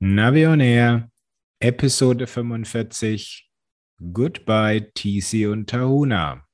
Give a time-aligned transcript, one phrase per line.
[0.00, 1.10] Navi on Air,
[1.60, 3.50] Episode 45.
[4.12, 6.44] Goodbye, TC und Tahuna.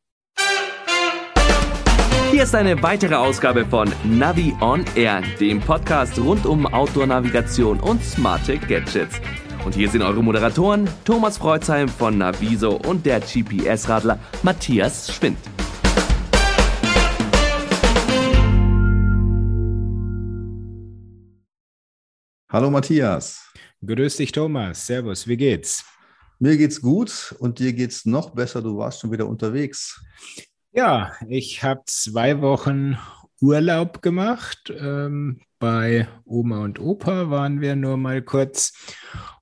[2.30, 8.02] Hier ist eine weitere Ausgabe von Navi on Air, dem Podcast rund um Outdoor-Navigation und
[8.02, 9.20] smarte Gadgets.
[9.66, 15.36] Und hier sind eure Moderatoren Thomas Freuzheim von Naviso und der GPS-Radler Matthias Schwind.
[22.54, 23.52] Hallo Matthias.
[23.84, 24.86] Grüß dich, Thomas.
[24.86, 25.84] Servus, wie geht's?
[26.38, 28.62] Mir geht's gut und dir geht's noch besser.
[28.62, 30.00] Du warst schon wieder unterwegs.
[30.70, 32.96] Ja, ich habe zwei Wochen
[33.40, 34.72] Urlaub gemacht.
[34.78, 38.72] Ähm, bei Oma und Opa waren wir nur mal kurz.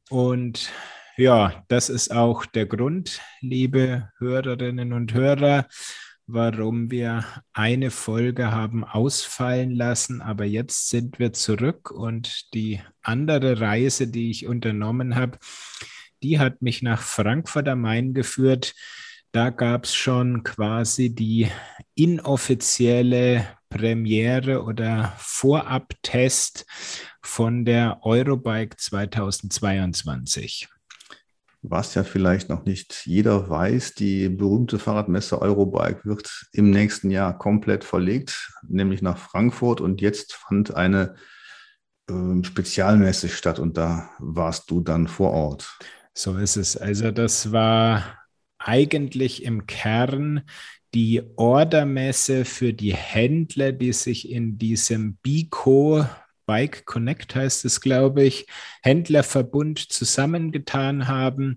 [0.09, 0.71] Und
[1.19, 5.67] ja, das ist auch der Grund, liebe Hörerinnen und Hörer,
[6.33, 13.61] warum wir eine Folge haben ausfallen lassen, aber jetzt sind wir zurück und die andere
[13.61, 15.39] Reise, die ich unternommen habe,
[16.23, 18.75] die hat mich nach Frankfurt am Main geführt.
[19.33, 21.49] Da gab es schon quasi die
[21.95, 26.67] inoffizielle Premiere oder Vorabtest
[27.21, 30.69] von der Eurobike 2022
[31.63, 37.39] was ja vielleicht noch nicht jeder weiß, die berühmte Fahrradmesse Eurobike wird im nächsten Jahr
[37.39, 39.81] komplett verlegt, nämlich nach Frankfurt.
[39.81, 41.15] Und jetzt fand eine
[42.11, 45.79] äh, Spezialmesse statt und da warst du dann vor Ort.
[46.15, 46.77] So ist es.
[46.77, 48.19] Also das war
[48.59, 50.43] eigentlich im Kern
[50.95, 56.05] die Ordermesse für die Händler, die sich in diesem Bico
[56.47, 58.47] Bike Connect heißt es, glaube ich,
[58.83, 61.57] Händlerverbund zusammengetan haben.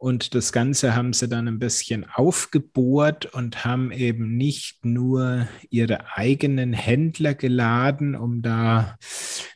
[0.00, 6.16] Und das Ganze haben sie dann ein bisschen aufgebohrt und haben eben nicht nur ihre
[6.16, 8.96] eigenen Händler geladen, um da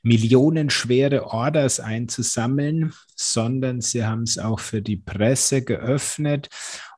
[0.03, 6.49] millionenschwere Orders einzusammeln, sondern sie haben es auch für die Presse geöffnet.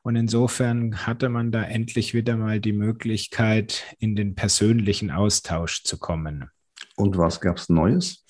[0.01, 5.99] Und insofern hatte man da endlich wieder mal die Möglichkeit, in den persönlichen Austausch zu
[5.99, 6.49] kommen.
[6.95, 8.25] Und was gab es Neues?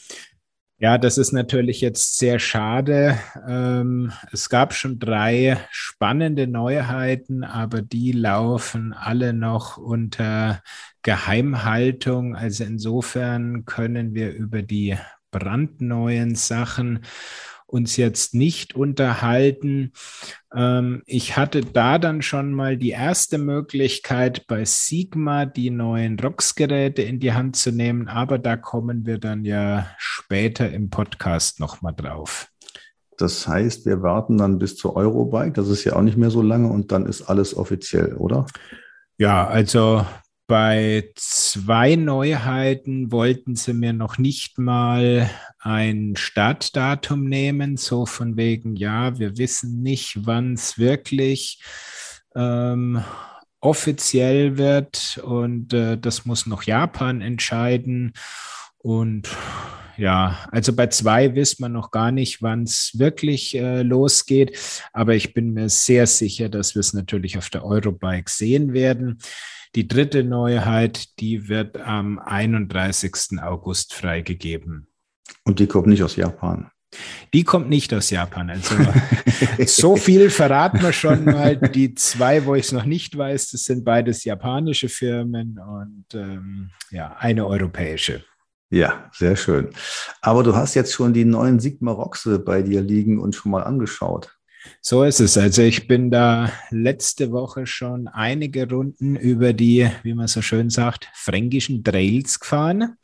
[0.77, 3.17] Ja, das ist natürlich jetzt sehr schade.
[3.47, 10.61] Ähm, es gab schon drei spannende Neuheiten, aber die laufen alle noch unter
[11.01, 12.35] Geheimhaltung.
[12.35, 14.97] Also insofern können wir über die
[15.31, 17.05] brandneuen Sachen
[17.75, 19.91] uns jetzt nicht unterhalten.
[20.56, 27.02] Ähm, ich hatte da dann schon mal die erste Möglichkeit, bei Sigma die neuen ROX-Geräte
[27.02, 31.94] in die Hand zu nehmen, aber da kommen wir dann ja später im Podcast nochmal
[31.94, 32.47] drauf.
[33.18, 36.42] Das heißt, wir warten dann bis zur Eurobike, das ist ja auch nicht mehr so
[36.42, 38.46] lange und dann ist alles offiziell, oder?
[39.18, 40.06] Ja, also
[40.47, 45.29] bei zwei Neuheiten wollten sie mir noch nicht mal
[45.59, 51.63] ein Startdatum nehmen, so von wegen, ja, wir wissen nicht, wann es wirklich
[52.35, 53.03] ähm,
[53.59, 58.13] offiziell wird und äh, das muss noch Japan entscheiden.
[58.77, 59.27] Und
[59.97, 64.59] ja, also bei zwei wissen wir noch gar nicht, wann es wirklich äh, losgeht,
[64.94, 69.17] aber ich bin mir sehr sicher, dass wir es natürlich auf der Eurobike sehen werden.
[69.75, 73.41] Die dritte Neuheit, die wird am 31.
[73.41, 74.88] August freigegeben.
[75.44, 76.72] Und die kommt nicht aus Japan.
[77.34, 78.50] Die kommt nicht aus Japan.
[78.50, 78.75] Also
[79.66, 81.58] so viel verraten wir schon mal.
[81.58, 86.72] Die zwei, wo ich es noch nicht weiß, das sind beides japanische Firmen und ähm,
[86.92, 88.24] ja, eine europäische.
[88.69, 89.69] Ja, sehr schön.
[90.22, 93.63] Aber du hast jetzt schon die neuen Sigma Roxe bei dir liegen und schon mal
[93.63, 94.38] angeschaut.
[94.81, 95.37] So ist es.
[95.37, 100.69] Also ich bin da letzte Woche schon einige Runden über die, wie man so schön
[100.69, 102.97] sagt, fränkischen Trails gefahren.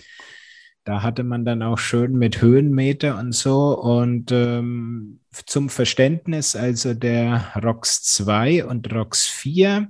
[0.83, 3.79] Da hatte man dann auch schön mit Höhenmeter und so.
[3.79, 9.89] Und ähm, zum Verständnis, also der ROX 2 und ROX 4,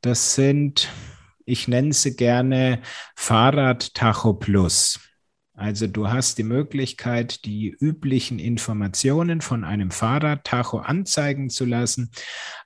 [0.00, 0.88] das sind,
[1.44, 2.80] ich nenne sie gerne
[3.16, 5.00] Fahrrad Tacho Plus.
[5.60, 12.10] Also du hast die Möglichkeit, die üblichen Informationen von einem Fahrradtacho anzeigen zu lassen,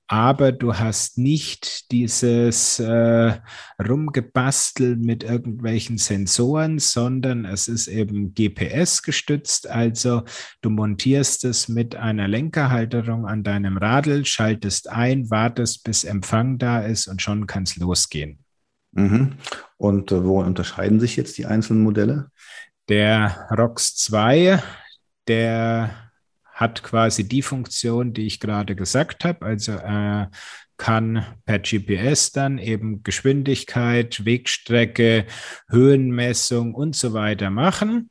[0.06, 3.36] aber du hast nicht dieses äh,
[3.84, 9.68] Rumgebastel mit irgendwelchen Sensoren, sondern es ist eben GPS gestützt.
[9.68, 10.22] Also
[10.60, 16.78] du montierst es mit einer Lenkerhalterung an deinem Radl, schaltest ein, wartest, bis Empfang da
[16.78, 18.44] ist und schon kann es losgehen.
[18.94, 19.32] Mhm.
[19.76, 22.30] Und äh, wo unterscheiden sich jetzt die einzelnen Modelle?
[22.88, 24.62] Der ROX 2,
[25.26, 26.10] der
[26.44, 29.44] hat quasi die Funktion, die ich gerade gesagt habe.
[29.44, 30.30] Also er
[30.76, 35.26] kann per GPS dann eben Geschwindigkeit, Wegstrecke,
[35.68, 38.10] Höhenmessung und so weiter machen.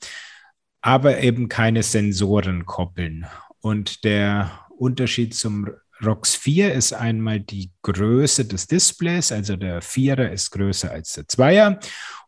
[0.84, 3.26] aber eben keine Sensoren koppeln.
[3.62, 5.70] Und der Unterschied zum
[6.06, 11.28] ROX 4 ist einmal die Größe des Displays, also der Vierer ist größer als der
[11.28, 11.80] Zweier.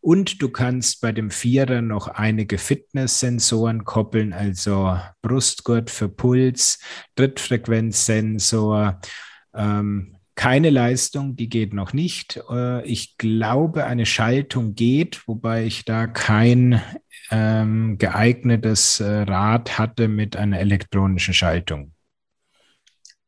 [0.01, 6.79] Und du kannst bei dem Vierer noch einige Fitness-Sensoren koppeln, also Brustgurt für Puls,
[7.15, 8.99] Trittfrequenzsensor.
[9.53, 12.41] Ähm, keine Leistung, die geht noch nicht.
[12.49, 16.81] Äh, ich glaube, eine Schaltung geht, wobei ich da kein
[17.31, 21.94] ähm, geeignetes äh, Rad hatte mit einer elektronischen Schaltung.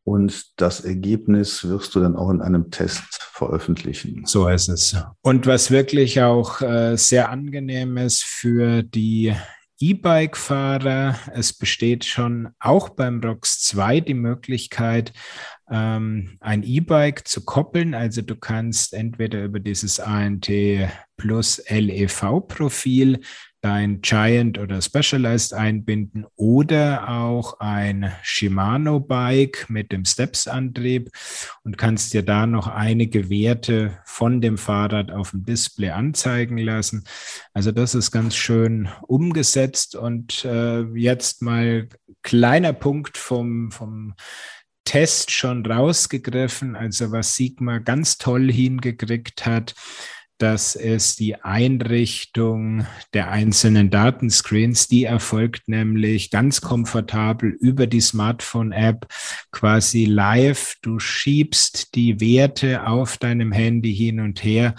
[0.08, 4.24] Und das Ergebnis wirst du dann auch in einem Test veröffentlichen.
[4.26, 4.96] So ist es.
[5.22, 9.36] Und was wirklich auch äh, sehr angenehm ist für die
[9.82, 15.12] E-Bike-Fahrer, es besteht schon auch beim ROX 2 die Möglichkeit,
[15.70, 17.94] ähm, ein E-Bike zu koppeln.
[17.94, 20.50] Also du kannst entweder über dieses ANT
[21.18, 23.20] Plus LEV-Profil
[23.62, 31.10] dein Giant oder Specialized einbinden oder auch ein Shimano Bike mit dem Steps-Antrieb
[31.64, 37.04] und kannst dir da noch einige Werte von dem Fahrrad auf dem Display anzeigen lassen.
[37.54, 41.88] Also das ist ganz schön umgesetzt und äh, jetzt mal
[42.22, 44.14] kleiner Punkt vom, vom
[44.86, 46.76] Test schon rausgegriffen.
[46.76, 49.76] Also was Sigma ganz toll hingekriegt hat,
[50.38, 59.08] dass es die Einrichtung der einzelnen Datenscreens, die erfolgt nämlich ganz komfortabel über die Smartphone-App
[59.52, 60.76] quasi live.
[60.82, 64.76] Du schiebst die Werte auf deinem Handy hin und her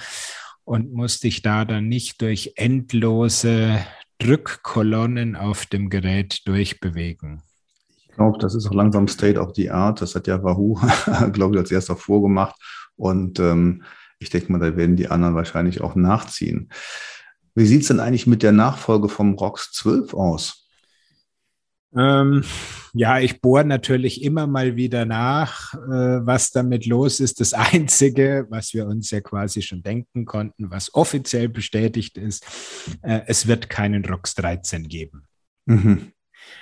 [0.64, 3.78] und musst dich da dann nicht durch endlose
[4.18, 7.42] Drückkolonnen auf dem Gerät durchbewegen.
[8.08, 10.00] Ich glaube, das ist auch langsam State of the Art.
[10.00, 10.78] Das hat ja Wahoo,
[11.32, 12.56] glaube ich, als erster vorgemacht.
[12.96, 13.82] Und ähm,
[14.18, 16.70] ich denke mal, da werden die anderen wahrscheinlich auch nachziehen.
[17.54, 20.68] Wie sieht es denn eigentlich mit der Nachfolge vom ROX 12 aus?
[21.96, 22.44] Ähm,
[22.92, 27.40] ja, ich bohre natürlich immer mal wieder nach, äh, was damit los ist.
[27.40, 32.46] Das Einzige, was wir uns ja quasi schon denken konnten, was offiziell bestätigt ist,
[33.02, 35.24] äh, es wird keinen ROX 13 geben.
[35.66, 36.12] Mhm.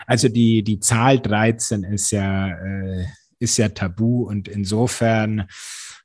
[0.06, 3.06] Also die, die Zahl 13 ist ja, äh,
[3.38, 5.46] ist ja tabu und insofern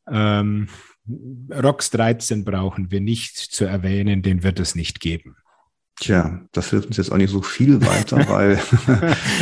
[0.10, 0.68] ähm,
[1.52, 5.36] ROX 13 brauchen wir nicht zu erwähnen, den wird es nicht geben.
[6.00, 8.60] Tja, das hilft uns jetzt auch nicht so viel weiter, weil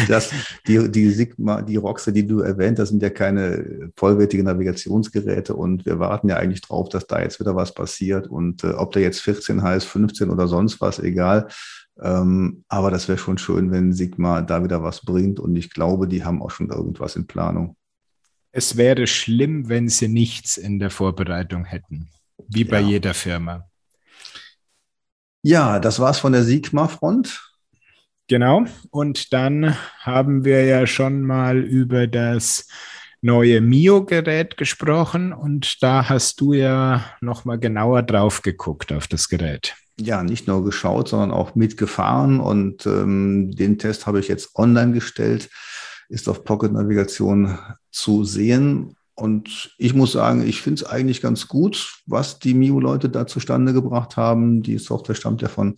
[0.10, 0.32] das,
[0.68, 5.86] die, die Sigma, die Roxe, die du erwähnt hast, sind ja keine vollwertigen Navigationsgeräte und
[5.86, 9.04] wir warten ja eigentlich drauf, dass da jetzt wieder was passiert und äh, ob der
[9.04, 11.48] jetzt 14 heißt, 15 oder sonst was, egal.
[12.02, 16.10] Ähm, aber das wäre schon schön, wenn Sigma da wieder was bringt und ich glaube,
[16.10, 17.78] die haben auch schon irgendwas in Planung.
[18.52, 22.10] Es wäre schlimm, wenn sie nichts in der Vorbereitung hätten,
[22.48, 22.88] wie bei ja.
[22.88, 23.70] jeder Firma.
[25.42, 27.50] Ja, das war's von der Sigma-Front.
[28.28, 28.66] Genau.
[28.92, 32.68] Und dann haben wir ja schon mal über das
[33.22, 39.30] neue Mio-Gerät gesprochen und da hast du ja noch mal genauer drauf geguckt auf das
[39.30, 39.76] Gerät.
[40.00, 44.94] Ja, nicht nur geschaut, sondern auch mitgefahren und ähm, den Test habe ich jetzt online
[44.94, 45.50] gestellt
[46.10, 47.58] ist auf Pocket Navigation
[47.92, 48.96] zu sehen.
[49.16, 53.74] Und ich muss sagen, ich finde es eigentlich ganz gut, was die Mio-Leute da zustande
[53.74, 54.62] gebracht haben.
[54.64, 55.78] Die Software stammt ja von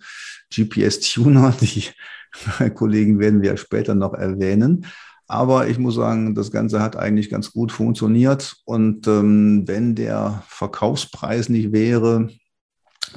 [0.54, 1.54] GPS Tuner.
[1.62, 4.86] Die Kollegen werden wir später noch erwähnen.
[5.28, 8.58] Aber ich muss sagen, das Ganze hat eigentlich ganz gut funktioniert.
[8.66, 12.30] Und ähm, wenn der Verkaufspreis nicht wäre,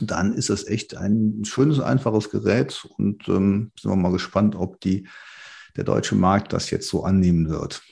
[0.00, 2.86] dann ist das echt ein schönes, einfaches Gerät.
[2.96, 5.06] Und ähm, sind wir mal gespannt, ob die
[5.76, 7.82] der deutsche Markt das jetzt so annehmen wird?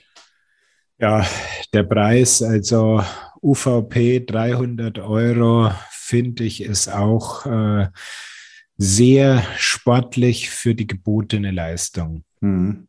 [0.98, 1.26] Ja,
[1.72, 3.02] der Preis, also
[3.42, 7.88] UVP 300 Euro, finde ich, ist auch äh,
[8.76, 12.24] sehr sportlich für die gebotene Leistung.
[12.40, 12.86] Hm.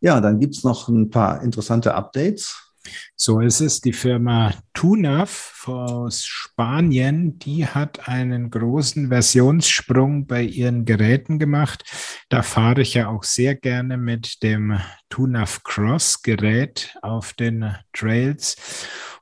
[0.00, 2.65] Ja, dann gibt es noch ein paar interessante Updates.
[3.14, 3.80] So ist es.
[3.80, 11.84] Die Firma Tunaf aus Spanien, die hat einen großen Versionssprung bei ihren Geräten gemacht.
[12.28, 14.78] Da fahre ich ja auch sehr gerne mit dem
[15.08, 18.56] Tunaf Cross Gerät auf den Trails.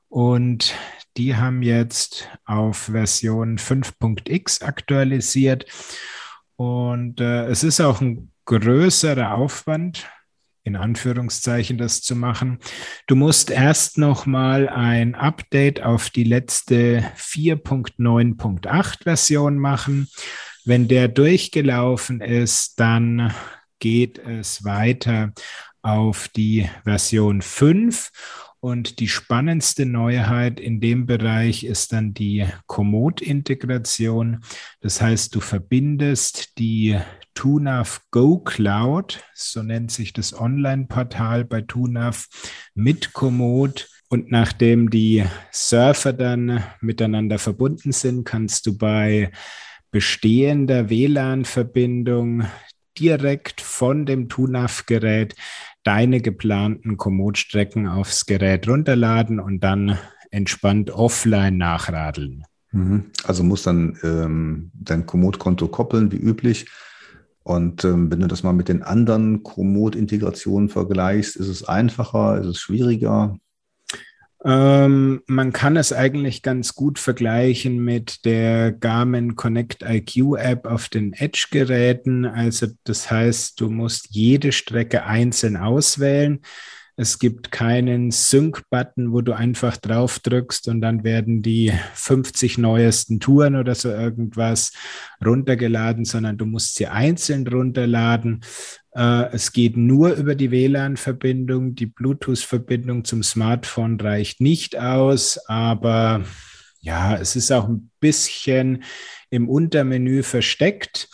[0.09, 0.75] Und
[1.17, 5.65] die haben jetzt auf Version 5.x aktualisiert.
[6.57, 10.07] Und äh, es ist auch ein größerer Aufwand
[10.65, 12.57] in Anführungszeichen das zu machen.
[13.07, 20.09] Du musst erst noch mal ein Update auf die letzte 4.9.8 Version machen.
[20.65, 23.31] Wenn der durchgelaufen ist, dann
[23.79, 25.33] geht es weiter
[25.83, 28.09] auf die Version 5
[28.59, 34.43] Und die spannendste Neuheit in dem Bereich ist dann die Komoot-Integration.
[34.81, 36.97] Das heißt, du verbindest die
[37.35, 42.27] TUNAV Go Cloud, so nennt sich das Online-Portal bei TUNAV,
[42.73, 43.89] mit Komoot.
[44.07, 49.31] Und nachdem die Surfer dann miteinander verbunden sind, kannst du bei
[49.91, 52.45] bestehender WLAN-Verbindung
[52.97, 55.35] direkt von dem TUNAV-Gerät
[55.83, 59.97] deine geplanten Komoot-Strecken aufs Gerät runterladen und dann
[60.31, 62.43] entspannt offline nachradeln.
[62.71, 63.11] Mhm.
[63.23, 66.65] Also muss dann ähm, dein Komoot-Konto koppeln, wie üblich.
[67.45, 72.47] Und ähm, wenn du das mal mit den anderen Komoot-Integrationen vergleichst, ist es einfacher, ist
[72.47, 73.37] es schwieriger?
[74.43, 80.89] Ähm, man kann es eigentlich ganz gut vergleichen mit der Garmin Connect IQ App auf
[80.89, 82.25] den Edge-Geräten.
[82.25, 86.41] Also das heißt, du musst jede Strecke einzeln auswählen.
[86.97, 93.19] Es gibt keinen Sync-Button, wo du einfach drauf drückst und dann werden die 50 neuesten
[93.19, 94.71] Touren oder so irgendwas
[95.23, 98.45] runtergeladen, sondern du musst sie einzeln runterladen.
[98.95, 101.75] Äh, es geht nur über die WLAN-Verbindung.
[101.75, 106.23] Die Bluetooth-Verbindung zum Smartphone reicht nicht aus, aber
[106.79, 108.83] ja, es ist auch ein bisschen
[109.29, 111.09] im Untermenü versteckt.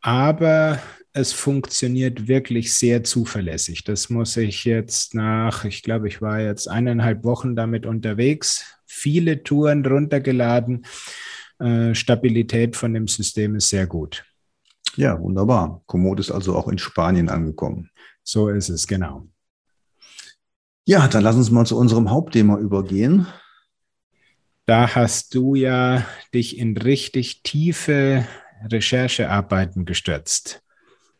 [0.00, 0.80] Aber
[1.12, 3.84] es funktioniert wirklich sehr zuverlässig.
[3.84, 9.42] Das muss ich jetzt nach, ich glaube, ich war jetzt eineinhalb Wochen damit unterwegs, viele
[9.42, 10.84] Touren runtergeladen.
[11.58, 14.24] Äh, Stabilität von dem System ist sehr gut.
[14.96, 15.82] Ja, wunderbar.
[15.86, 17.90] Komoot ist also auch in Spanien angekommen.
[18.22, 19.28] So ist es, genau.
[20.84, 23.26] Ja, dann lass uns mal zu unserem Hauptthema übergehen.
[24.66, 28.26] Da hast du ja dich in richtig tiefe
[28.70, 30.62] Recherchearbeiten gestürzt.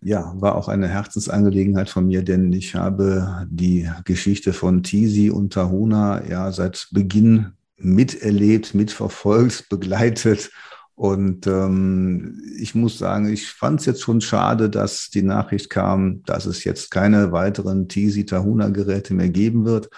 [0.00, 5.52] Ja, war auch eine Herzensangelegenheit von mir, denn ich habe die Geschichte von Tisi und
[5.52, 10.50] Tahuna ja seit Beginn miterlebt, mitverfolgt, begleitet.
[10.94, 16.22] Und ähm, ich muss sagen, ich fand es jetzt schon schade, dass die Nachricht kam,
[16.24, 19.90] dass es jetzt keine weiteren Tisi Tahuna Geräte mehr geben wird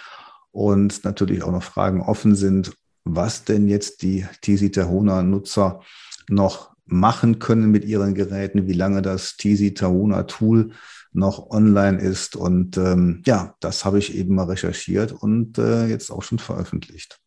[0.51, 2.73] und natürlich auch noch Fragen offen sind,
[3.05, 5.81] was denn jetzt die Tisi Tahuna Nutzer
[6.29, 10.73] noch machen können mit ihren Geräten, wie lange das Tisi Tahuna Tool
[11.13, 12.37] noch online ist.
[12.37, 17.19] Und ähm, ja, das habe ich eben mal recherchiert und äh, jetzt auch schon veröffentlicht.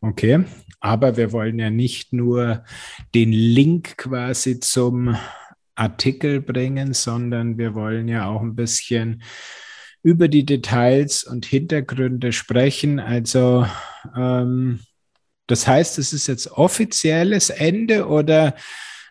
[0.00, 0.44] Okay,
[0.80, 2.64] aber wir wollen ja nicht nur
[3.14, 5.16] den Link quasi zum
[5.74, 9.22] Artikel bringen, sondern wir wollen ja auch ein bisschen
[10.02, 13.00] über die Details und Hintergründe sprechen.
[13.00, 13.66] Also
[14.14, 14.80] ähm,
[15.46, 18.54] das heißt, es ist jetzt offizielles Ende oder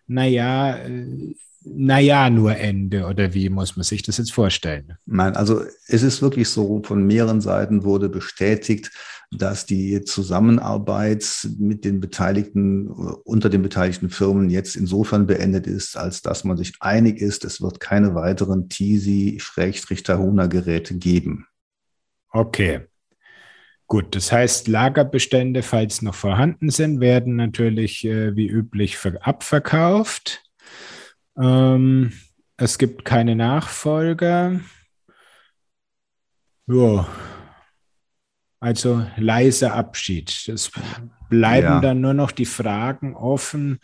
[0.07, 4.97] naja, äh, naja, nur Ende oder wie muss man sich das jetzt vorstellen?
[5.05, 8.91] Nein, also es ist wirklich so, von mehreren Seiten wurde bestätigt,
[9.31, 16.21] dass die Zusammenarbeit mit den Beteiligten, unter den beteiligten Firmen jetzt insofern beendet ist, als
[16.21, 21.47] dass man sich einig ist, es wird keine weiteren TISI-Tahuna-Geräte geben.
[22.29, 22.81] Okay.
[23.93, 30.41] Gut, das heißt, Lagerbestände, falls noch vorhanden sind, werden natürlich äh, wie üblich abverkauft.
[31.37, 32.11] Ähm,
[32.57, 34.61] es gibt keine Nachfolger.
[36.65, 37.07] Ja,
[38.59, 40.49] also leiser Abschied.
[40.51, 40.71] Es
[41.29, 41.79] bleiben ja.
[41.79, 43.77] dann nur noch die Fragen offen.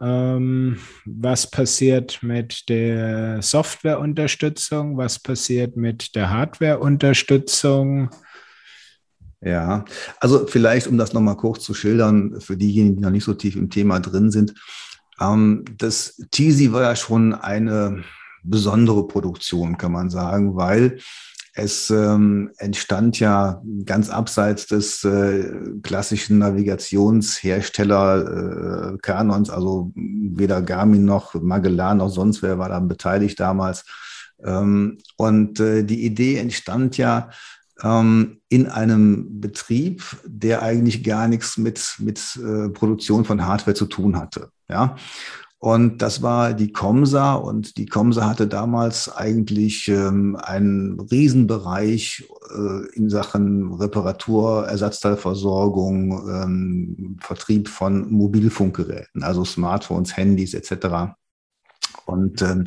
[0.00, 4.96] Ähm, was passiert mit der Softwareunterstützung?
[4.98, 8.10] Was passiert mit der Hardwareunterstützung?
[9.44, 9.84] Ja,
[10.20, 13.56] also vielleicht, um das nochmal kurz zu schildern, für diejenigen, die noch nicht so tief
[13.56, 14.54] im Thema drin sind.
[15.20, 18.04] Ähm, das Teasy war ja schon eine
[18.44, 20.98] besondere Produktion, kann man sagen, weil
[21.54, 31.04] es ähm, entstand ja ganz abseits des äh, klassischen Navigationshersteller äh, Canons, also weder Garmin
[31.04, 33.84] noch Magellan noch sonst wer war da beteiligt damals.
[34.42, 37.28] Ähm, und äh, die Idee entstand ja
[37.84, 44.16] in einem Betrieb, der eigentlich gar nichts mit, mit äh, Produktion von Hardware zu tun
[44.16, 44.50] hatte.
[44.68, 44.94] Ja.
[45.58, 52.96] Und das war die Comsa und die Comsa hatte damals eigentlich ähm, einen Riesenbereich äh,
[52.96, 61.14] in Sachen Reparatur, Ersatzteilversorgung, ähm, Vertrieb von Mobilfunkgeräten, also Smartphones, Handys etc.
[62.06, 62.64] Und ähm,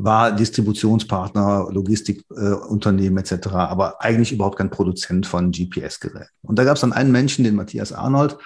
[0.00, 6.30] war Distributionspartner, Logistikunternehmen äh, etc., aber eigentlich überhaupt kein Produzent von GPS-Geräten.
[6.42, 8.38] Und da gab es dann einen Menschen, den Matthias Arnold,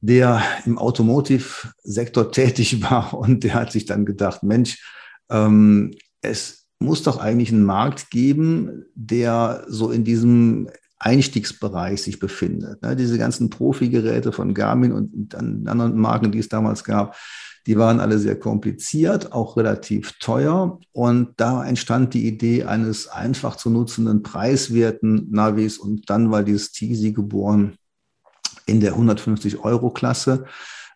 [0.00, 4.84] der im Automotive-Sektor tätig war und der hat sich dann gedacht, Mensch,
[5.30, 12.82] ähm, es muss doch eigentlich einen Markt geben, der so in diesem Einstiegsbereich sich befindet.
[12.82, 17.16] Ne, diese ganzen Profi-Geräte von Garmin und anderen Marken, die es damals gab,
[17.66, 20.78] die waren alle sehr kompliziert, auch relativ teuer.
[20.92, 25.78] Und da entstand die Idee eines einfach zu nutzenden, preiswerten Navis.
[25.78, 27.76] Und dann war dieses Tisi geboren
[28.66, 30.44] in der 150-Euro-Klasse.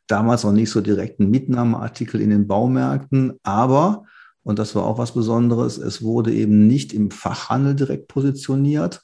[0.07, 4.05] Damals noch nicht so direkt ein Mitnahmeartikel in den Baumärkten, aber,
[4.43, 9.01] und das war auch was Besonderes, es wurde eben nicht im Fachhandel direkt positioniert,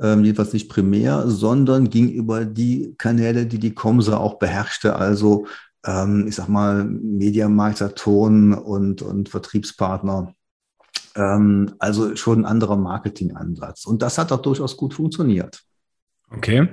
[0.00, 5.46] ähm, jedenfalls nicht primär, sondern ging über die Kanäle, die die Comsa auch beherrschte, also
[5.86, 10.34] ähm, ich sag mal, Mediamarkt, Saturn und, und Vertriebspartner.
[11.14, 13.86] Ähm, also schon ein anderer Marketingansatz.
[13.86, 15.62] Und das hat auch durchaus gut funktioniert.
[16.30, 16.68] Okay.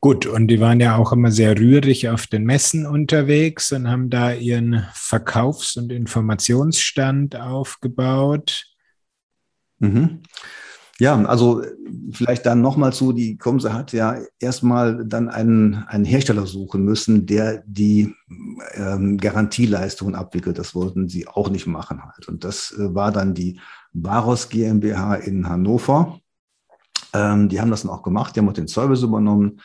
[0.00, 4.10] Gut, und die waren ja auch immer sehr rührig auf den Messen unterwegs und haben
[4.10, 8.66] da ihren Verkaufs- und Informationsstand aufgebaut.
[9.78, 10.22] Mhm.
[10.98, 11.62] Ja, also
[12.10, 17.26] vielleicht dann nochmal zu, die Comse hat ja erstmal dann einen, einen Hersteller suchen müssen,
[17.26, 18.14] der die
[18.74, 20.58] ähm, Garantieleistungen abwickelt.
[20.58, 22.28] Das wollten sie auch nicht machen halt.
[22.28, 23.60] Und das äh, war dann die
[23.92, 26.18] Baros GmbH in Hannover.
[27.12, 29.60] Ähm, die haben das dann auch gemacht, die haben auch den Service übernommen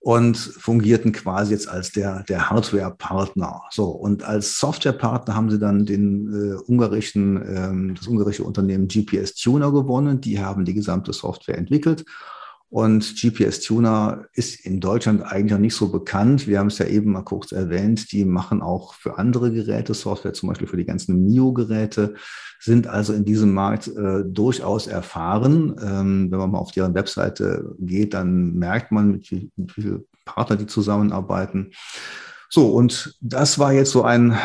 [0.00, 3.62] und fungierten quasi jetzt als der, der Hardware-Partner.
[3.70, 9.34] So, und als Software-Partner haben sie dann den äh, ungarischen, ähm, das ungarische Unternehmen GPS
[9.34, 10.20] Tuner gewonnen.
[10.20, 12.04] Die haben die gesamte Software entwickelt
[12.70, 16.46] und GPS Tuner ist in Deutschland eigentlich auch nicht so bekannt.
[16.46, 18.12] Wir haben es ja eben mal kurz erwähnt.
[18.12, 22.14] Die machen auch für andere Geräte Software, zum Beispiel für die ganzen Mio-Geräte,
[22.60, 25.76] sind also in diesem Markt äh, durchaus erfahren.
[25.80, 29.82] Ähm, wenn man mal auf deren Webseite geht, dann merkt man, mit wie, mit wie
[29.82, 31.72] viele Partner die zusammenarbeiten.
[32.50, 34.36] So, und das war jetzt so ein,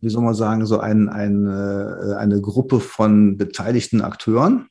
[0.00, 4.68] wie soll man sagen, so ein, ein, äh, eine Gruppe von beteiligten Akteuren.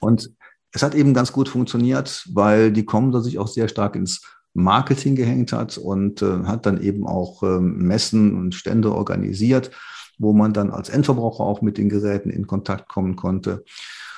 [0.00, 0.34] Und
[0.74, 4.22] es hat eben ganz gut funktioniert, weil die Comsa sich auch sehr stark ins
[4.54, 9.70] Marketing gehängt hat und äh, hat dann eben auch äh, Messen und Stände organisiert,
[10.18, 13.64] wo man dann als Endverbraucher auch mit den Geräten in Kontakt kommen konnte.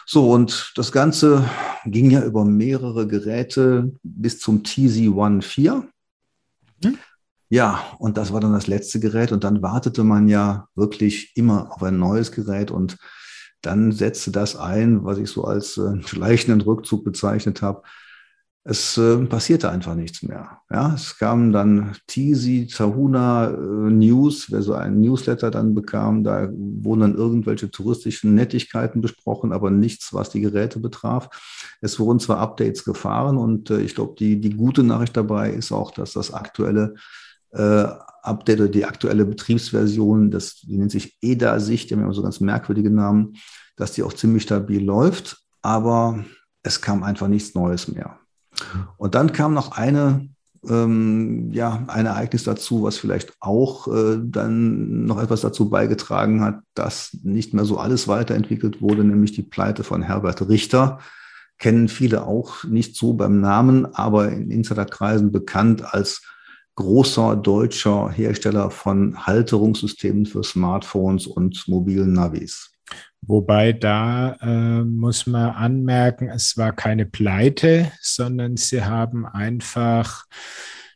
[0.07, 1.49] So, und das Ganze
[1.85, 5.83] ging ja über mehrere Geräte bis zum TZ14.
[6.83, 6.99] Hm?
[7.49, 11.73] Ja, und das war dann das letzte Gerät und dann wartete man ja wirklich immer
[11.73, 12.97] auf ein neues Gerät und
[13.67, 17.83] dann setzte das ein, was ich so als äh, schleichenden Rückzug bezeichnet habe.
[18.69, 20.59] Es äh, passierte einfach nichts mehr.
[20.71, 26.49] Ja, es kamen dann Tizi, Tahuna äh, News, wer so einen Newsletter dann bekam, da
[26.53, 31.29] wurden dann irgendwelche touristischen Nettigkeiten besprochen, aber nichts, was die Geräte betraf.
[31.81, 35.71] Es wurden zwar Updates gefahren und äh, ich glaube, die, die gute Nachricht dabei ist
[35.71, 36.95] auch, dass das aktuelle
[37.57, 37.87] äh,
[38.23, 42.91] Update die aktuelle Betriebsversion, das, die nennt sich EDA-Sicht, die haben ja so ganz merkwürdige
[42.91, 43.35] Namen,
[43.77, 46.25] dass die auch ziemlich stabil läuft, aber
[46.63, 48.19] es kam einfach nichts Neues mehr.
[48.97, 50.29] Und dann kam noch eine,
[50.69, 56.61] ähm, ja, ein Ereignis dazu, was vielleicht auch äh, dann noch etwas dazu beigetragen hat,
[56.75, 60.99] dass nicht mehr so alles weiterentwickelt wurde, nämlich die Pleite von Herbert Richter.
[61.59, 66.23] Kennen viele auch nicht so beim Namen, aber in Insiderkreisen bekannt als
[66.77, 72.71] großer deutscher Hersteller von Halterungssystemen für Smartphones und mobilen Navis.
[73.23, 80.25] Wobei da äh, muss man anmerken, es war keine Pleite, sondern sie haben einfach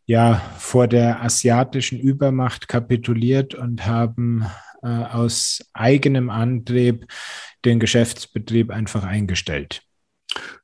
[0.07, 4.47] ja vor der asiatischen Übermacht kapituliert und haben
[4.83, 7.07] äh, aus eigenem Antrieb
[7.65, 9.83] den Geschäftsbetrieb einfach eingestellt.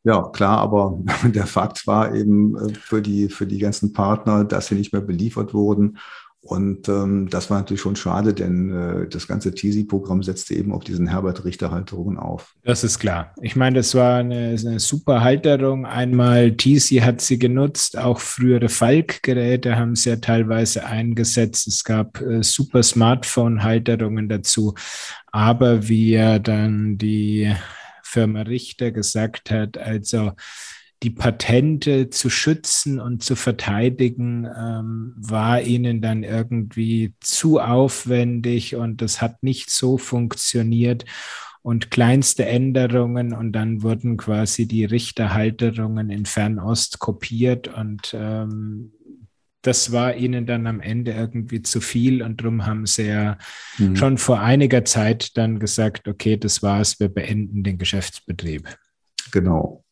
[0.05, 4.69] Ja, klar, aber der Fakt war eben äh, für die, für die ganzen Partner, dass
[4.69, 5.99] sie nicht mehr beliefert wurden.
[6.47, 10.85] Und ähm, das war natürlich schon schade, denn äh, das ganze TISI-Programm setzte eben auf
[10.85, 12.55] diesen Herbert-Richter-Halterungen auf.
[12.63, 13.35] Das ist klar.
[13.43, 15.87] Ich meine, das war eine, eine super Halterung.
[15.87, 21.67] Einmal TISI hat sie genutzt, auch frühere Falk-Geräte haben sie ja teilweise eingesetzt.
[21.67, 24.75] Es gab äh, super Smartphone-Halterungen dazu.
[25.33, 27.53] Aber wie ja dann die
[28.17, 30.33] Firma Richter gesagt hat, also
[31.03, 39.03] die Patente zu schützen und zu verteidigen, ähm, war ihnen dann irgendwie zu aufwendig und
[39.03, 41.05] das hat nicht so funktioniert.
[41.61, 48.93] Und kleinste Änderungen und dann wurden quasi die Richterhalterungen in Fernost kopiert und ähm,
[49.67, 53.39] das war ihnen dann am Ende irgendwie zu viel und darum haben sie ja
[53.79, 53.97] mhm.
[53.97, 58.69] schon vor einiger Zeit dann gesagt, okay, das war's, wir beenden den Geschäftsbetrieb.
[59.33, 59.86] Genau.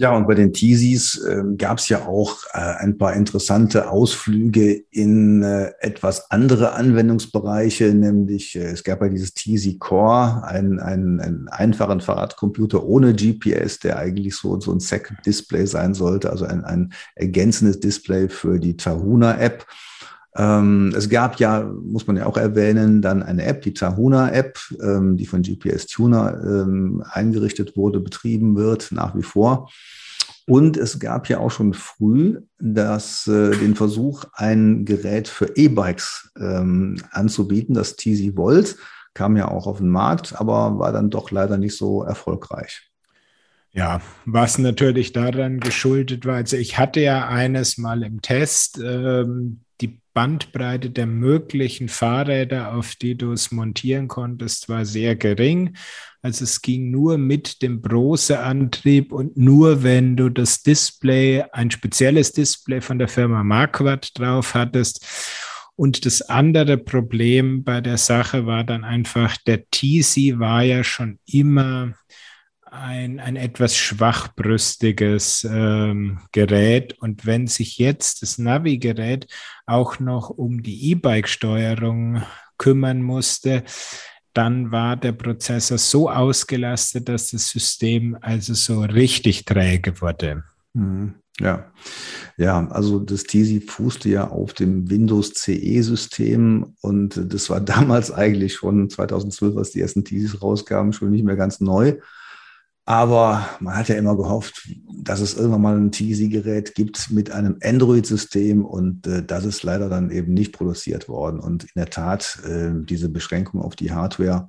[0.00, 4.84] Ja, und bei den Teasies äh, gab es ja auch äh, ein paar interessante Ausflüge
[4.92, 11.18] in äh, etwas andere Anwendungsbereiche, nämlich äh, es gab ja dieses Teasy Core, einen, einen,
[11.18, 16.44] einen einfachen Fahrradcomputer ohne GPS, der eigentlich so, so ein Second Display sein sollte, also
[16.44, 19.66] ein, ein ergänzendes Display für die Tahuna-App.
[20.38, 25.16] Ähm, es gab ja, muss man ja auch erwähnen, dann eine App, die Tahuna-App, ähm,
[25.16, 29.68] die von GPS Tuner ähm, eingerichtet wurde, betrieben wird, nach wie vor.
[30.46, 36.30] Und es gab ja auch schon früh das, äh, den Versuch, ein Gerät für E-Bikes
[36.38, 38.76] ähm, anzubieten, das TZ Volt,
[39.14, 42.88] kam ja auch auf den Markt, aber war dann doch leider nicht so erfolgreich.
[43.72, 49.60] Ja, was natürlich daran geschuldet war, also ich hatte ja eines mal im Test, ähm,
[49.80, 55.76] die Bandbreite der möglichen Fahrräder, auf die du es montieren konntest, war sehr gering.
[56.22, 62.32] Also es ging nur mit dem Brose-Antrieb und nur wenn du das Display, ein spezielles
[62.32, 65.06] Display von der Firma Marquardt drauf hattest.
[65.76, 71.20] Und das andere Problem bei der Sache war dann einfach, der TC war ja schon
[71.26, 71.94] immer
[72.72, 76.98] ein, ein etwas schwachbrüstiges ähm, Gerät.
[77.00, 79.26] Und wenn sich jetzt das Navi-Gerät
[79.66, 82.22] auch noch um die E-Bike-Steuerung
[82.58, 83.64] kümmern musste,
[84.34, 90.44] dann war der Prozessor so ausgelastet, dass das System also so richtig träge wurde.
[90.74, 91.14] Mhm.
[91.40, 91.70] Ja,
[92.36, 98.54] ja, also das TISI fußte ja auf dem Windows CE-System und das war damals eigentlich
[98.54, 101.96] schon 2012, als die ersten TISIs rauskamen, schon nicht mehr ganz neu.
[102.88, 107.58] Aber man hat ja immer gehofft, dass es irgendwann mal ein Teasy-Gerät gibt mit einem
[107.62, 111.38] Android-System und äh, das ist leider dann eben nicht produziert worden.
[111.38, 114.48] Und in der Tat, äh, diese Beschränkung auf die Hardware,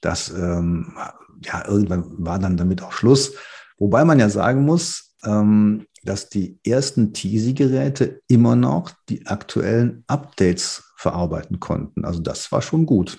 [0.00, 0.96] das ähm,
[1.42, 3.34] ja irgendwann war dann damit auch Schluss.
[3.78, 10.84] Wobei man ja sagen muss, ähm, dass die ersten Teasy-Geräte immer noch die aktuellen Updates
[10.96, 12.04] verarbeiten konnten.
[12.04, 13.18] Also das war schon gut.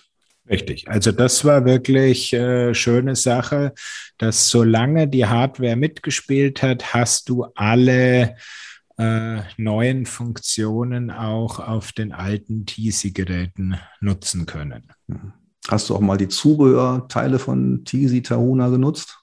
[0.49, 0.87] Richtig.
[0.89, 3.73] Also das war wirklich äh, schöne Sache,
[4.17, 8.35] dass solange die Hardware mitgespielt hat, hast du alle
[8.97, 14.91] äh, neuen Funktionen auch auf den alten TC-Geräten nutzen können.
[15.69, 19.19] Hast du auch mal die Zubehörteile von TC Tahuna genutzt?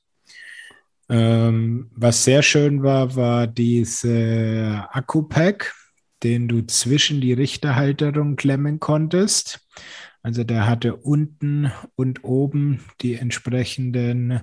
[1.10, 5.74] Ähm, was sehr schön war, war diese Akku-Pack,
[6.22, 9.60] den du zwischen die Richterhalterung klemmen konntest.
[10.22, 14.40] Also der hatte unten und oben die entsprechenden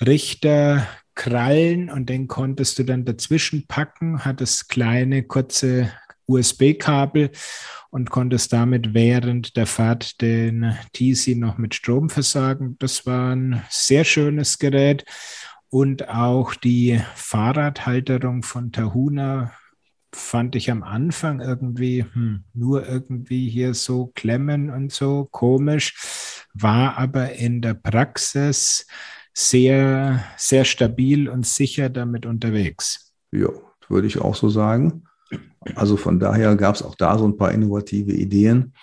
[0.00, 5.92] Richterkrallen und den konntest du dann dazwischen packen, hattest kleine kurze
[6.26, 7.30] USB-Kabel
[7.90, 12.76] und konntest damit während der Fahrt den TC noch mit Strom versorgen.
[12.78, 15.04] Das war ein sehr schönes Gerät.
[15.68, 19.52] Und auch die Fahrradhalterung von Tahuna
[20.14, 25.94] fand ich am Anfang irgendwie hm, nur irgendwie hier so klemmen und so komisch,
[26.54, 28.86] war aber in der Praxis
[29.34, 33.12] sehr, sehr stabil und sicher damit unterwegs.
[33.30, 33.48] Ja,
[33.88, 35.04] würde ich auch so sagen.
[35.74, 38.74] Also von daher gab es auch da so ein paar innovative Ideen.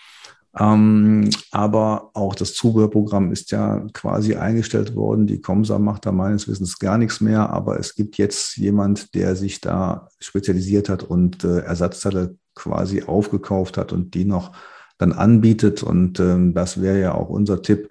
[0.58, 5.28] Ähm, aber auch das Zubehörprogramm ist ja quasi eingestellt worden.
[5.28, 9.36] Die Comsa macht da meines Wissens gar nichts mehr, aber es gibt jetzt jemand, der
[9.36, 14.54] sich da spezialisiert hat und äh, Ersatzteile quasi aufgekauft hat und die noch
[14.98, 15.84] dann anbietet.
[15.84, 17.90] Und ähm, das wäre ja auch unser Tipp,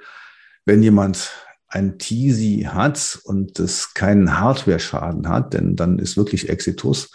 [0.65, 1.31] wenn jemand
[1.69, 7.11] ein Teasy hat und es keinen Hardware-Schaden hat, denn dann ist wirklich Exitus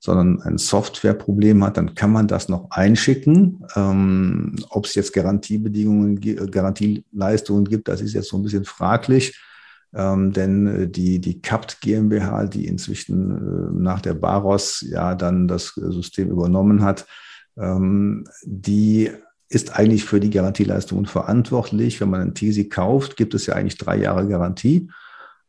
[0.00, 3.64] sondern ein Softwareproblem hat, dann kann man das noch einschicken.
[3.76, 9.38] Ähm, Ob es jetzt Garantiebedingungen, Garantieleistungen gibt, das ist jetzt so ein bisschen fraglich.
[9.94, 15.48] Ähm, denn äh, die, die CAPT GmbH, die inzwischen äh, nach der Baros ja dann
[15.48, 17.06] das System übernommen hat,
[17.58, 19.10] ähm, die
[19.48, 22.00] ist eigentlich für die Garantieleistungen verantwortlich.
[22.00, 24.88] Wenn man einen TISI kauft, gibt es ja eigentlich drei Jahre Garantie.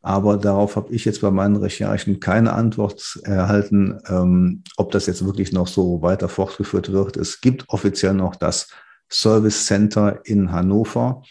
[0.02, 5.24] Aber darauf habe ich jetzt bei meinen Recherchen keine Antwort erhalten, ähm, ob das jetzt
[5.24, 7.16] wirklich noch so weiter fortgeführt wird.
[7.16, 8.68] Es gibt offiziell noch das
[9.08, 11.22] Service Center in Hannover.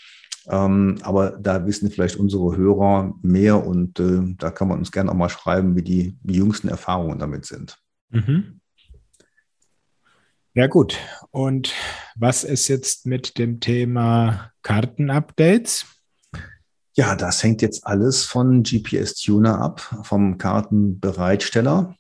[0.48, 5.12] Ähm, aber da wissen vielleicht unsere Hörer mehr und äh, da kann man uns gerne
[5.12, 7.78] auch mal schreiben, wie die, jüngsten Erfahrungen damit sind.
[8.10, 8.60] Mhm.
[10.54, 10.98] Ja gut,
[11.30, 11.74] und
[12.16, 15.86] was ist jetzt mit dem Thema Kartenupdates?
[16.94, 21.96] Ja, das hängt jetzt alles von GPS Tuner ab, vom Kartenbereitsteller.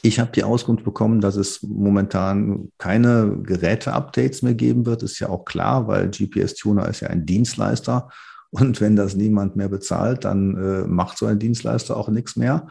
[0.00, 5.02] Ich habe die Auskunft bekommen, dass es momentan keine Geräte-Updates mehr geben wird.
[5.02, 8.08] Ist ja auch klar, weil GPS Tuner ist ja ein Dienstleister
[8.50, 12.68] Und wenn das niemand mehr bezahlt, dann äh, macht so ein Dienstleister auch nichts mehr.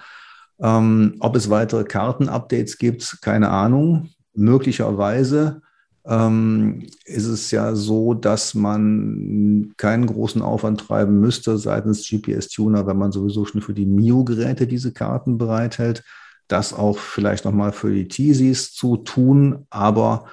[0.59, 4.09] Ähm, ob es weitere Kartenupdates gibt, keine Ahnung.
[4.33, 5.61] Möglicherweise
[6.07, 12.97] ähm, ist es ja so, dass man keinen großen Aufwand treiben müsste seitens GPS-Tuner, wenn
[12.97, 16.03] man sowieso schon für die Mio-Geräte diese Karten bereithält,
[16.47, 19.65] das auch vielleicht nochmal für die Teasies zu tun.
[19.69, 20.25] Aber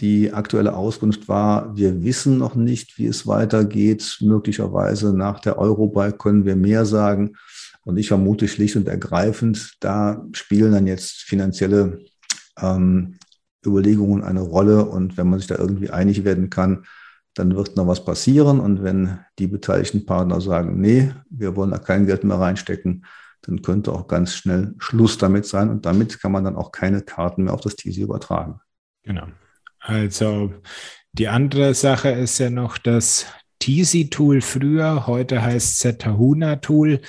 [0.00, 4.18] die aktuelle Auskunft war, wir wissen noch nicht, wie es weitergeht.
[4.20, 7.34] Möglicherweise nach der Eurobike können wir mehr sagen.
[7.84, 12.00] Und ich vermute schlicht und ergreifend, da spielen dann jetzt finanzielle
[12.58, 13.16] ähm,
[13.64, 14.84] Überlegungen eine Rolle.
[14.84, 16.84] Und wenn man sich da irgendwie einig werden kann,
[17.34, 18.60] dann wird noch was passieren.
[18.60, 23.04] Und wenn die beteiligten Partner sagen, nee, wir wollen da kein Geld mehr reinstecken,
[23.42, 25.70] dann könnte auch ganz schnell Schluss damit sein.
[25.70, 28.60] Und damit kann man dann auch keine Karten mehr auf das TC übertragen.
[29.02, 29.26] Genau.
[29.78, 30.52] Also
[31.12, 33.26] die andere Sache ist ja noch das
[33.60, 37.00] Teasy-Tool früher, heute heißt es Tahuna-Tool.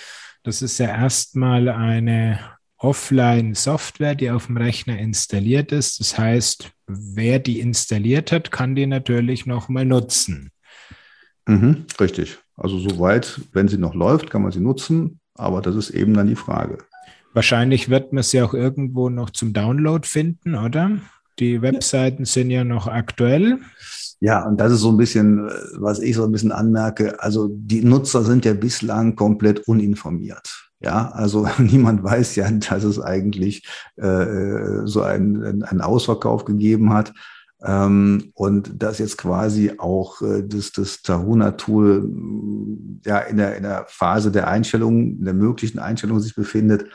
[0.43, 2.39] Das ist ja erstmal eine
[2.81, 5.99] Offline-Software, die auf dem Rechner installiert ist.
[5.99, 10.49] Das heißt, wer die installiert hat, kann die natürlich nochmal nutzen.
[11.47, 12.39] Mhm, richtig.
[12.55, 16.27] Also soweit, wenn sie noch läuft, kann man sie nutzen, aber das ist eben dann
[16.27, 16.79] die Frage.
[17.33, 20.99] Wahrscheinlich wird man sie auch irgendwo noch zum Download finden, oder?
[21.39, 23.59] Die Webseiten sind ja noch aktuell.
[24.19, 27.19] Ja, und das ist so ein bisschen, was ich so ein bisschen anmerke.
[27.21, 30.70] Also die Nutzer sind ja bislang komplett uninformiert.
[30.81, 33.65] Ja, also niemand weiß ja, dass es eigentlich
[33.95, 37.13] äh, so einen, einen Ausverkauf gegeben hat.
[37.63, 42.09] Ähm, und dass jetzt quasi auch äh, das, das Tahuna-Tool
[43.05, 46.85] ja in der, in der Phase der Einstellung, der möglichen Einstellung sich befindet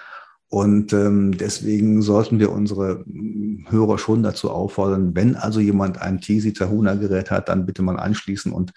[0.49, 6.20] und ähm, deswegen sollten wir unsere hm, Hörer schon dazu auffordern, wenn also jemand ein
[6.20, 8.72] Tisi Tahuna Gerät hat, dann bitte mal anschließen und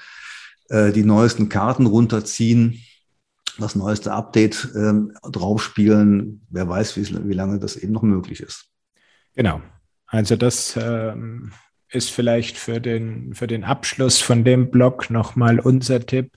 [0.70, 2.82] äh, die neuesten Karten runterziehen,
[3.60, 6.46] das neueste Update ähm, draufspielen.
[6.50, 8.70] Wer weiß, wie, wie, lange das eben noch möglich ist.
[9.36, 9.62] Genau.
[10.08, 11.52] Also das ähm,
[11.90, 16.34] ist vielleicht für den, für den Abschluss von dem Blog nochmal unser Tipp.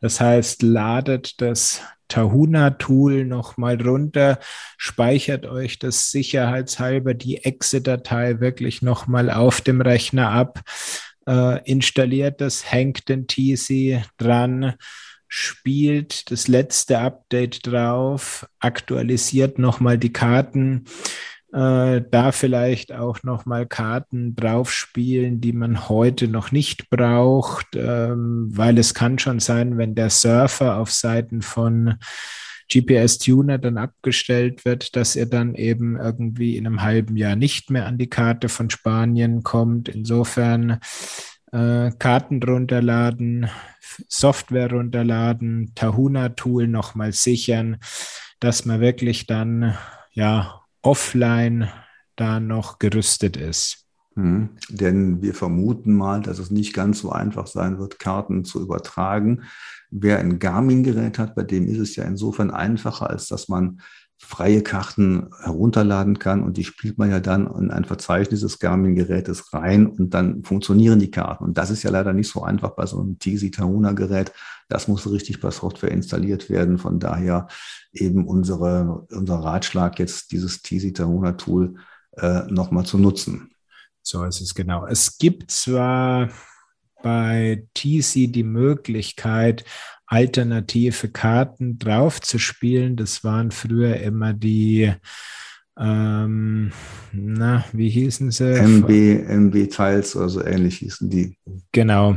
[0.00, 4.38] Das heißt, ladet das Tahuna-Tool nochmal runter,
[4.76, 10.60] speichert euch das sicherheitshalber die Exe-Datei wirklich nochmal auf dem Rechner ab,
[11.26, 14.74] äh, installiert das, hängt den TC dran,
[15.36, 20.84] spielt das letzte Update drauf, aktualisiert nochmal die Karten
[21.52, 28.46] äh, da vielleicht auch noch mal Karten draufspielen, die man heute noch nicht braucht, ähm,
[28.52, 31.96] weil es kann schon sein, wenn der Surfer auf Seiten von
[32.72, 37.86] GPS-Tuner dann abgestellt wird, dass er dann eben irgendwie in einem halben Jahr nicht mehr
[37.86, 39.88] an die Karte von Spanien kommt.
[39.88, 40.78] Insofern
[41.54, 43.48] äh, Karten runterladen,
[44.08, 47.78] Software runterladen, Tahuna-Tool nochmal sichern,
[48.40, 49.76] dass man wirklich dann
[50.12, 51.70] ja offline
[52.16, 53.86] da noch gerüstet ist.
[54.16, 54.50] Mhm.
[54.68, 59.44] Denn wir vermuten mal, dass es nicht ganz so einfach sein wird, Karten zu übertragen.
[59.90, 63.80] Wer ein Garmin-Gerät hat, bei dem ist es ja insofern einfacher, als dass man
[64.24, 69.52] freie Karten herunterladen kann und die spielt man ja dann in ein Verzeichnis des Garmin-Gerätes
[69.52, 71.44] rein und dann funktionieren die Karten.
[71.44, 74.32] Und das ist ja leider nicht so einfach bei so einem Tisi Tahuna-Gerät.
[74.68, 76.78] Das muss richtig per Software installiert werden.
[76.78, 77.48] Von daher
[77.92, 81.76] eben unsere, unser Ratschlag jetzt, dieses Tisi Tahuna-Tool
[82.16, 83.50] äh, nochmal zu nutzen.
[84.02, 84.86] So ist es genau.
[84.86, 86.30] Es gibt zwar
[87.02, 89.64] bei TC die Möglichkeit,
[90.06, 92.96] alternative Karten draufzuspielen.
[92.96, 94.92] Das waren früher immer die,
[95.78, 96.72] ähm,
[97.12, 98.54] na, wie hießen sie?
[98.54, 98.90] MB,
[99.28, 101.36] MB Tiles oder so ähnlich hießen die.
[101.72, 102.16] Genau.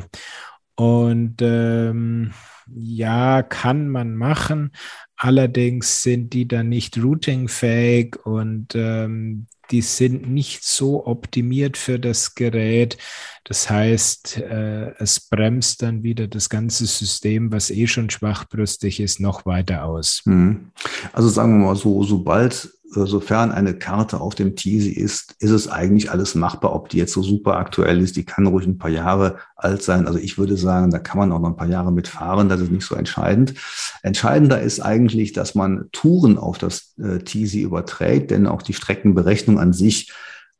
[0.75, 2.31] Und ähm,
[2.75, 4.71] ja, kann man machen.
[5.15, 12.35] Allerdings sind die dann nicht routingfähig und ähm, die sind nicht so optimiert für das
[12.35, 12.97] Gerät.
[13.43, 19.19] Das heißt, äh, es bremst dann wieder das ganze System, was eh schon schwachbrüstig ist,
[19.19, 20.21] noch weiter aus.
[20.25, 20.71] Mhm.
[21.13, 25.67] Also sagen wir mal so, sobald sofern eine Karte auf dem Teasy ist, ist es
[25.67, 26.73] eigentlich alles machbar.
[26.73, 30.07] Ob die jetzt so super aktuell ist, die kann ruhig ein paar Jahre alt sein.
[30.07, 32.49] Also ich würde sagen, da kann man auch noch ein paar Jahre mitfahren.
[32.49, 33.53] Das ist nicht so entscheidend.
[34.01, 39.59] Entscheidender ist eigentlich, dass man Touren auf das äh, Teasy überträgt, denn auch die Streckenberechnung
[39.59, 40.11] an sich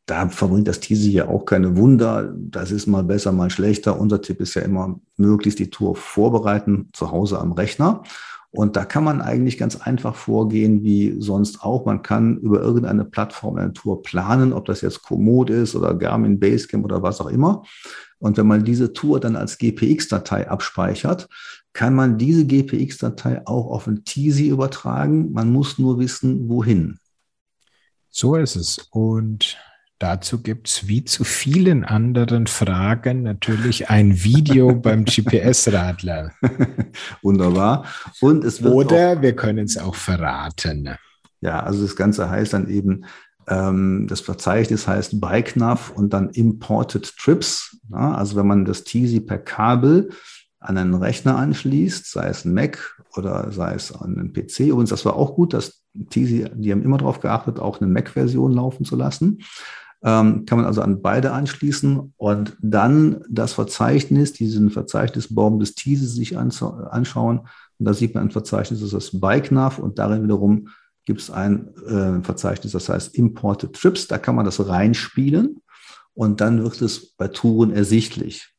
[0.08, 2.34] da verbringt das Teasy ja auch keine Wunder.
[2.34, 4.00] Das ist mal besser, mal schlechter.
[4.00, 8.04] Unser Tipp ist ja immer, möglichst die Tour vorbereiten, zu Hause am Rechner
[8.58, 11.86] Und da kann man eigentlich ganz einfach vorgehen, wie sonst auch.
[11.86, 16.40] Man kann über irgendeine Plattform eine Tour planen, ob das jetzt Komoot ist oder Garmin
[16.40, 17.62] Basecamp oder was auch immer.
[18.18, 21.28] Und wenn man diese Tour dann als GPX-Datei abspeichert,
[21.74, 25.32] kann man diese GPX-Datei auch auf ein Teasy übertragen.
[25.34, 26.98] Man muss nur wissen, wohin.
[28.10, 28.88] So ist es.
[28.90, 29.56] Und
[30.00, 36.32] dazu gibt es wie zu vielen anderen Fragen natürlich ein Video beim GPS-Radler.
[37.22, 37.86] Wunderbar.
[38.22, 40.96] Und es wird Oder wir können es auch verraten.
[41.42, 43.06] Ja, also das Ganze heißt dann eben,
[43.48, 47.78] ähm, das Verzeichnis heißt BikeNav und dann Imported Trips.
[47.92, 50.10] Ja, also wenn man das Teasy per Kabel
[50.60, 54.60] an einen Rechner anschließt, sei es ein Mac oder sei es an einen PC.
[54.62, 58.52] Übrigens, das war auch gut, dass Teasy, die haben immer darauf geachtet, auch eine Mac-Version
[58.52, 59.40] laufen zu lassen.
[60.04, 66.06] Ähm, kann man also an beide anschließen und dann das Verzeichnis, diesen Verzeichnisbaum des Teasy
[66.06, 67.40] sich anschauen.
[67.80, 70.70] Und da sieht man ein Verzeichnis, das ist BikeNav und darin wiederum
[71.06, 74.08] gibt es ein äh, Verzeichnis, das heißt Imported Trips.
[74.08, 75.62] Da kann man das reinspielen
[76.14, 78.54] und dann wird es bei Touren ersichtlich.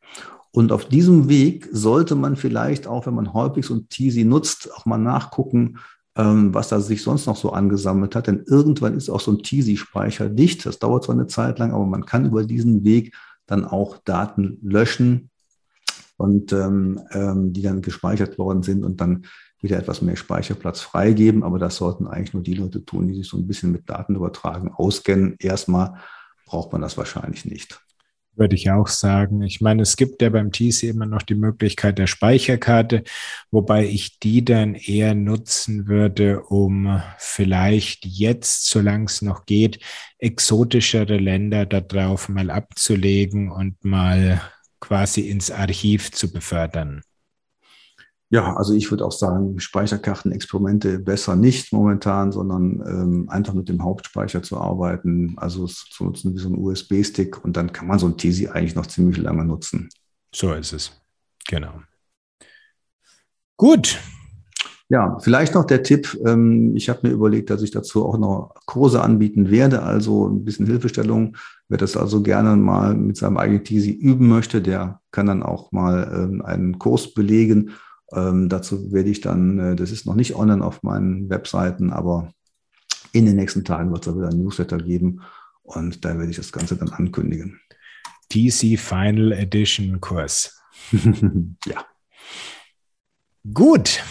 [0.50, 3.30] Und auf diesem Weg sollte man vielleicht auch, wenn man
[3.62, 5.78] so ein Teasy nutzt, auch mal nachgucken,
[6.24, 8.26] was da sich sonst noch so angesammelt hat.
[8.26, 10.66] Denn irgendwann ist auch so ein Teasy-Speicher dicht.
[10.66, 13.14] Das dauert zwar eine Zeit lang, aber man kann über diesen Weg
[13.46, 15.30] dann auch Daten löschen
[16.16, 19.26] und ähm, ähm, die dann gespeichert worden sind und dann
[19.60, 21.42] wieder etwas mehr Speicherplatz freigeben.
[21.44, 24.72] Aber das sollten eigentlich nur die Leute tun, die sich so ein bisschen mit Datenübertragen
[24.72, 25.36] auskennen.
[25.38, 25.94] Erstmal
[26.46, 27.80] braucht man das wahrscheinlich nicht.
[28.38, 29.42] Würde ich auch sagen.
[29.42, 33.02] Ich meine, es gibt ja beim TC immer noch die Möglichkeit der Speicherkarte,
[33.50, 39.80] wobei ich die dann eher nutzen würde, um vielleicht jetzt, solange es noch geht,
[40.18, 44.40] exotischere Länder darauf mal abzulegen und mal
[44.78, 47.02] quasi ins Archiv zu befördern.
[48.30, 53.82] Ja, also ich würde auch sagen, Speicherkartenexperimente besser nicht momentan, sondern ähm, einfach mit dem
[53.82, 57.98] Hauptspeicher zu arbeiten, also es zu nutzen wie so ein USB-Stick und dann kann man
[57.98, 59.88] so ein Tesi eigentlich noch ziemlich lange nutzen.
[60.34, 60.92] So ist es.
[61.48, 61.72] Genau.
[63.56, 63.98] Gut.
[64.90, 66.18] Ja, vielleicht noch der Tipp.
[66.26, 70.44] Ähm, ich habe mir überlegt, dass ich dazu auch noch Kurse anbieten werde, also ein
[70.44, 71.36] bisschen Hilfestellung.
[71.68, 75.72] Wer das also gerne mal mit seinem eigenen Tesi üben möchte, der kann dann auch
[75.72, 77.72] mal ähm, einen Kurs belegen
[78.12, 82.32] ähm, dazu werde ich dann, äh, das ist noch nicht online auf meinen Webseiten, aber
[83.12, 85.22] in den nächsten Tagen wird es da wieder ein Newsletter geben
[85.62, 87.60] und da werde ich das Ganze dann ankündigen.
[88.30, 90.60] TC Final Edition Kurs.
[91.66, 91.84] ja.
[93.52, 94.02] Gut,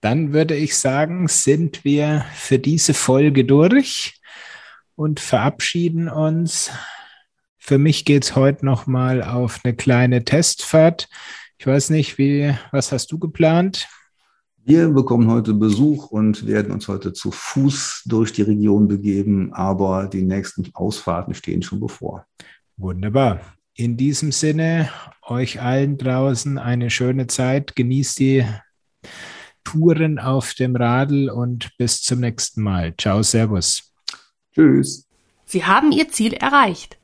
[0.00, 4.20] dann würde ich sagen, sind wir für diese Folge durch
[4.94, 6.70] und verabschieden uns.
[7.56, 11.08] Für mich geht es heute nochmal auf eine kleine Testfahrt
[11.62, 13.86] ich weiß nicht, wie, was hast du geplant?
[14.64, 20.08] Wir bekommen heute Besuch und werden uns heute zu Fuß durch die Region begeben, aber
[20.08, 22.26] die nächsten Ausfahrten stehen schon bevor.
[22.76, 23.42] Wunderbar.
[23.74, 24.90] In diesem Sinne,
[25.22, 27.76] euch allen draußen eine schöne Zeit.
[27.76, 28.44] Genießt die
[29.62, 32.92] Touren auf dem Radl und bis zum nächsten Mal.
[32.98, 33.94] Ciao, Servus.
[34.52, 35.06] Tschüss.
[35.44, 36.98] Sie haben Ihr Ziel erreicht.